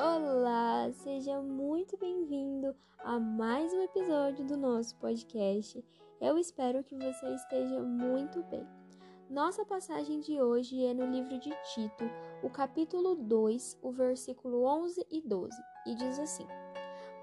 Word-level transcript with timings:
Olá, 0.00 0.88
seja 0.92 1.42
muito 1.42 1.96
bem-vindo 1.96 2.72
a 3.00 3.18
mais 3.18 3.72
um 3.72 3.82
episódio 3.82 4.46
do 4.46 4.56
nosso 4.56 4.94
podcast. 4.98 5.84
Eu 6.20 6.38
espero 6.38 6.84
que 6.84 6.94
você 6.94 7.26
esteja 7.34 7.82
muito 7.82 8.40
bem. 8.44 8.64
Nossa 9.28 9.64
passagem 9.64 10.20
de 10.20 10.40
hoje 10.40 10.84
é 10.84 10.94
no 10.94 11.04
livro 11.04 11.36
de 11.40 11.50
Tito, 11.74 12.04
o 12.44 12.48
capítulo 12.48 13.16
2, 13.16 13.80
o 13.82 13.90
versículo 13.90 14.62
11 14.62 15.04
e 15.10 15.20
12, 15.20 15.60
e 15.88 15.96
diz 15.96 16.20
assim: 16.20 16.46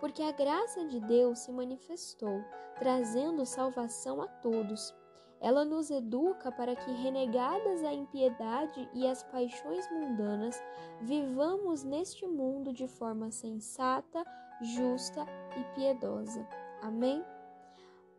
Porque 0.02 0.22
a 0.22 0.34
graça 0.34 0.86
de 0.86 1.00
Deus 1.00 1.40
se 1.40 1.54
manifestou, 1.54 2.44
trazendo 2.78 3.46
salvação 3.46 4.22
a 4.22 4.28
todos 4.28 4.94
ela 5.40 5.66
nos 5.66 5.92
educa 5.92 6.52
para 6.52 6.76
que, 6.76 6.92
renegadas 6.92 7.84
a 7.84 7.94
impiedade 7.94 8.90
e 8.94 9.08
as 9.08 9.24
paixões 9.24 9.90
mundanas, 9.92 10.62
vivamos 11.02 11.84
neste 11.84 12.26
mundo 12.26 12.74
de 12.74 12.88
forma 12.88 13.32
sensata, 13.32 14.24
justa 14.62 15.26
e 15.58 15.76
piedosa. 15.76 16.48
Amém? 16.82 17.24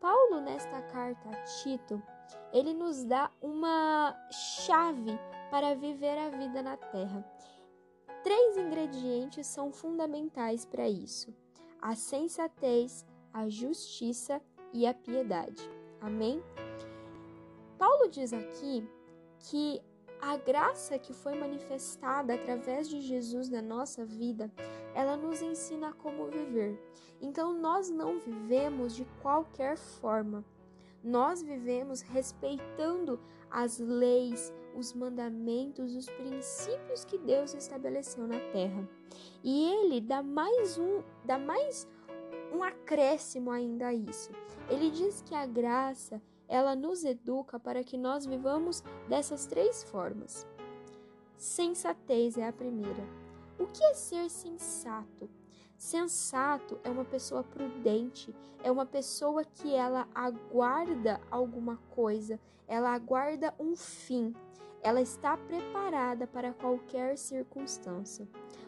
Paulo, 0.01 0.41
nesta 0.41 0.83
carta 0.83 1.31
a 1.31 1.43
Tito, 1.45 2.03
ele 2.53 2.75
nos 2.75 3.05
dá 3.05 3.31
uma 3.41 4.15
chave 4.31 5.19
para 5.51 5.75
viver 5.75 6.19
a 6.19 6.29
vida 6.31 6.63
na 6.63 6.77
terra. 6.77 7.25
Três 8.23 8.57
ingredientes 8.57 9.47
são 9.47 9.73
fundamentais 9.73 10.65
para 10.65 10.89
isso: 10.89 11.35
a 11.81 11.95
sensatez, 11.95 13.07
a 13.33 13.49
justiça 13.49 14.41
e 14.73 14.87
a 14.87 14.93
piedade. 14.93 15.63
Amém? 16.01 16.43
Paulo 17.79 18.09
diz 18.09 18.33
aqui 18.33 18.89
que 19.39 19.81
a 20.21 20.37
graça 20.37 20.99
que 20.99 21.13
foi 21.13 21.39
manifestada 21.39 22.35
através 22.35 22.89
de 22.89 23.01
Jesus 23.01 23.49
na 23.49 23.61
nossa 23.61 24.05
vida, 24.05 24.51
ela 24.95 25.17
nos 25.17 25.43
ensina 25.43 25.93
como 25.93 26.27
viver. 26.27 26.81
Então 27.21 27.53
nós 27.53 27.91
não 27.91 28.19
vivemos 28.19 28.95
de 28.95 29.05
qualquer 29.23 29.77
forma. 29.77 30.45
Nós 31.03 31.43
vivemos 31.43 32.01
respeitando 32.01 33.21
as 33.51 33.79
leis, 33.79 34.53
os 34.75 34.93
mandamentos, 34.93 35.95
os 35.95 36.07
princípios 36.07 37.05
que 37.05 37.19
Deus 37.19 37.55
estabeleceu 37.55 38.27
na 38.27 38.41
terra. 38.51 38.89
E 39.45 39.65
ele 39.65 40.01
dá 40.01 40.23
mais 40.23 40.79
um, 40.79 41.03
dá 41.25 41.39
mais 41.39 41.87
um 42.53 42.63
acréscimo 42.63 43.51
ainda 43.51 43.89
a 43.89 43.95
isso. 43.95 44.31
Ele 44.69 44.91
diz 44.91 45.23
que 45.23 45.35
a 45.35 45.47
graça 45.47 46.21
ela 46.49 46.75
nos 46.75 47.05
educa 47.05 47.59
para 47.59 47.83
que 47.83 47.97
nós 47.97 48.27
vivamos 48.27 48.83
dessas 49.09 49.47
três 49.47 49.83
formas. 49.83 50.47
Sensatez 51.37 52.39
é 52.39 52.47
a 52.47 52.53
primeira. 52.53 53.05
O 53.59 53.67
que 53.67 53.83
é 53.85 53.95
ser 53.95 54.31
sensato? 54.31 55.29
Sensato 55.77 56.79
é 56.83 56.89
uma 56.89 57.05
pessoa 57.05 57.45
prudente, 57.45 58.35
é 58.63 58.71
uma 58.71 58.87
pessoa 58.87 59.45
que 59.45 59.75
ela 59.75 60.09
aguarda 60.15 61.21
alguma 61.31 61.77
coisa, 61.91 62.41
ela 62.67 62.95
aguarda 62.95 63.55
um 63.59 63.77
fim, 63.77 64.35
ela 64.87 65.01
está 65.01 65.37
preparada 65.37 66.29
para 66.29 66.53
qualquer 66.53 67.19
circunstância. 67.19 68.25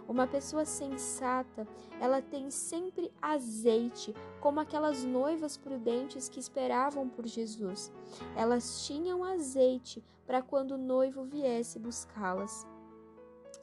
Uma 0.09 0.27
pessoa 0.27 0.65
sensata, 0.65 1.65
ela 2.01 2.21
tem 2.21 2.51
sempre 2.51 3.13
azeite, 3.23 4.13
como 4.41 4.59
aquelas 4.59 5.05
noivas 5.05 5.57
prudentes 5.57 6.29
que 6.29 6.41
esperavam 6.41 7.09
por 7.09 7.25
Jesus. 7.25 7.93
Elas 8.35 8.85
tinham 8.85 9.23
azeite 9.23 10.03
para 10.27 10.43
quando 10.43 10.73
o 10.73 10.77
noivo 10.77 11.23
viesse 11.23 11.79
buscá-las. 11.79 12.67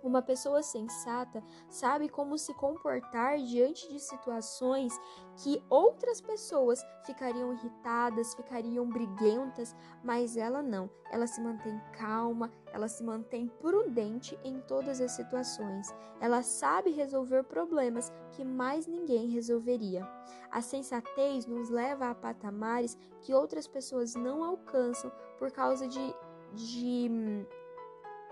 Uma 0.05 0.21
pessoa 0.21 0.61
sensata 0.61 1.43
sabe 1.67 2.07
como 2.07 2.37
se 2.37 2.53
comportar 2.53 3.39
diante 3.39 3.91
de 3.91 3.99
situações 3.99 4.93
que 5.37 5.59
outras 5.67 6.21
pessoas 6.21 6.85
ficariam 7.03 7.51
irritadas, 7.53 8.35
ficariam 8.35 8.87
briguentas, 8.87 9.75
mas 10.03 10.37
ela 10.37 10.61
não. 10.61 10.87
Ela 11.11 11.25
se 11.25 11.41
mantém 11.41 11.81
calma, 11.97 12.51
ela 12.71 12.87
se 12.87 13.03
mantém 13.03 13.47
prudente 13.47 14.37
em 14.43 14.61
todas 14.61 15.01
as 15.01 15.13
situações. 15.13 15.91
Ela 16.21 16.43
sabe 16.43 16.91
resolver 16.91 17.43
problemas 17.43 18.13
que 18.33 18.45
mais 18.45 18.85
ninguém 18.85 19.29
resolveria. 19.29 20.07
A 20.51 20.61
sensatez 20.61 21.47
nos 21.47 21.71
leva 21.71 22.11
a 22.11 22.15
patamares 22.15 22.95
que 23.21 23.33
outras 23.33 23.67
pessoas 23.67 24.13
não 24.13 24.43
alcançam 24.43 25.11
por 25.39 25.51
causa 25.51 25.87
de, 25.87 26.15
de 26.53 27.07
hum, 27.09 27.45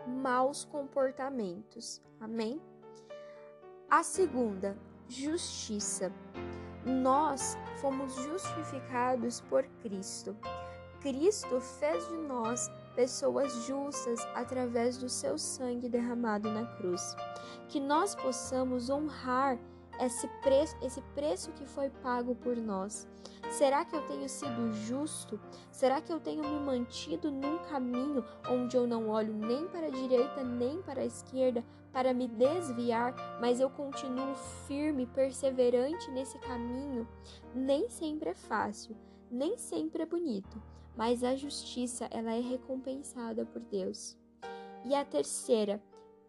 maus 0.08 0.66
comportamentos. 0.66 2.02
Amém? 2.20 2.62
A 3.90 4.04
segunda, 4.04 4.78
justiça. 5.08 6.12
Nós 6.86 7.58
fomos 7.80 8.14
justificados 8.16 9.42
por 9.42 9.64
Cristo. 9.82 10.36
Cristo 11.00 11.60
fez 11.60 12.08
de 12.08 12.16
nós 12.16 12.70
pessoas 12.96 13.54
justas 13.66 14.20
através 14.34 14.98
do 14.98 15.10
seu 15.10 15.38
sangue 15.38 15.90
derramado 15.90 16.50
na 16.50 16.66
cruz. 16.78 17.16
Que 17.68 17.80
nós 17.80 18.16
possamos 18.16 18.90
honrar 18.90 19.60
esse 20.00 20.28
preço, 20.42 20.76
esse 20.82 21.02
preço 21.14 21.52
que 21.52 21.66
foi 21.66 21.90
pago 21.90 22.36
por 22.36 22.58
nós. 22.58 23.08
Será 23.52 23.86
que 23.86 23.96
eu 23.96 24.02
tenho 24.08 24.28
sido 24.28 24.72
justo? 24.74 25.40
Será 25.72 26.02
que 26.02 26.12
eu 26.12 26.20
tenho 26.20 26.44
me 26.44 26.60
mantido 26.60 27.32
num 27.32 27.60
caminho 27.70 28.24
onde 28.50 28.76
eu 28.76 28.88
não 28.88 29.10
olho 29.10 29.34
nem 29.34 29.68
para 29.68 29.88
a 29.88 29.92
direita 29.92 30.44
nem 30.44 30.82
para 30.82 31.02
a 31.02 31.06
esquerda 31.06 31.64
para 31.92 32.14
me 32.14 32.28
desviar, 32.28 33.14
mas 33.40 33.60
eu 33.60 33.70
continuo 33.70 34.36
firme, 34.68 35.06
perseverante 35.06 36.10
nesse 36.10 36.40
caminho? 36.40 37.08
Nem 37.54 37.88
sempre 37.90 38.32
é 38.32 38.34
fácil, 38.34 38.98
nem 39.30 39.58
sempre 39.58 40.02
é 40.02 40.06
bonito, 40.06 40.62
mas 40.98 41.24
a 41.24 41.36
justiça 41.36 42.08
ela 42.10 42.34
é 42.34 42.40
recompensada 42.40 43.46
por 43.46 43.62
Deus. 43.62 44.18
E 44.84 44.96
a 44.96 45.06
terceira, 45.06 45.82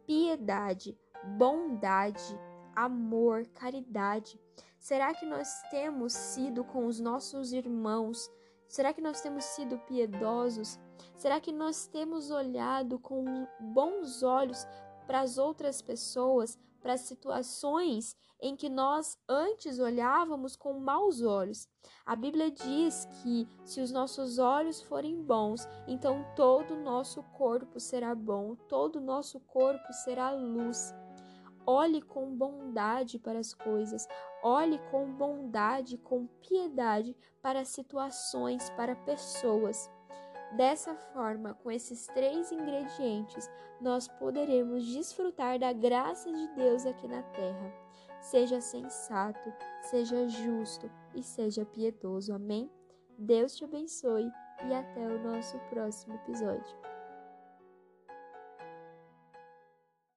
piedade, 0.06 0.96
bondade, 1.38 2.38
amor, 2.76 3.46
caridade? 3.48 4.38
Será 4.78 5.14
que 5.14 5.24
nós 5.24 5.62
temos 5.70 6.12
sido 6.12 6.62
com 6.64 6.86
os 6.86 7.00
nossos 7.00 7.52
irmãos? 7.52 8.30
Será 8.68 8.92
que 8.92 9.00
nós 9.00 9.20
temos 9.20 9.44
sido 9.44 9.78
piedosos? 9.78 10.78
Será 11.16 11.40
que 11.40 11.52
nós 11.52 11.86
temos 11.86 12.30
olhado 12.30 12.98
com 12.98 13.46
bons 13.58 14.22
olhos 14.22 14.66
para 15.06 15.20
as 15.20 15.38
outras 15.38 15.80
pessoas, 15.80 16.58
para 16.80 16.94
as 16.94 17.00
situações 17.02 18.16
em 18.40 18.54
que 18.54 18.68
nós 18.68 19.16
antes 19.28 19.78
olhávamos 19.78 20.54
com 20.56 20.78
maus 20.78 21.22
olhos? 21.22 21.68
A 22.04 22.14
Bíblia 22.14 22.50
diz 22.50 23.06
que 23.22 23.48
se 23.64 23.80
os 23.80 23.90
nossos 23.90 24.38
olhos 24.38 24.82
forem 24.82 25.22
bons, 25.22 25.66
então 25.86 26.24
todo 26.36 26.74
o 26.74 26.82
nosso 26.82 27.22
corpo 27.22 27.80
será 27.80 28.14
bom, 28.14 28.54
todo 28.68 28.96
o 28.96 29.00
nosso 29.00 29.40
corpo 29.40 29.92
será 29.92 30.30
luz. 30.30 30.92
Olhe 31.66 32.02
com 32.02 32.36
bondade 32.36 33.18
para 33.18 33.38
as 33.38 33.54
coisas, 33.54 34.06
olhe 34.42 34.78
com 34.90 35.10
bondade, 35.12 35.96
com 35.96 36.26
piedade 36.46 37.16
para 37.40 37.64
situações, 37.64 38.68
para 38.70 38.94
pessoas. 38.94 39.90
Dessa 40.52 40.94
forma, 40.94 41.54
com 41.54 41.70
esses 41.70 42.06
três 42.08 42.52
ingredientes, 42.52 43.50
nós 43.80 44.06
poderemos 44.06 44.86
desfrutar 44.86 45.58
da 45.58 45.72
graça 45.72 46.30
de 46.30 46.48
Deus 46.48 46.86
aqui 46.86 47.08
na 47.08 47.22
terra. 47.22 47.72
Seja 48.20 48.60
sensato, 48.60 49.52
seja 49.82 50.28
justo 50.28 50.90
e 51.14 51.22
seja 51.22 51.64
piedoso. 51.64 52.32
Amém? 52.32 52.70
Deus 53.18 53.56
te 53.56 53.64
abençoe 53.64 54.30
e 54.68 54.74
até 54.74 55.06
o 55.06 55.22
nosso 55.22 55.58
próximo 55.70 56.14
episódio. 56.14 56.93